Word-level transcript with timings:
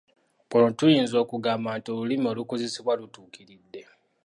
Wano 0.51 0.69
tuyinza 0.77 1.15
okugamba 1.23 1.69
nti 1.77 1.87
olulimi 1.93 2.25
olukozesebwa 2.31 2.93
lutuukiridde. 2.99 3.81